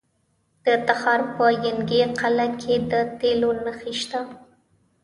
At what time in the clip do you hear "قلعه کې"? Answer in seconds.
2.19-2.75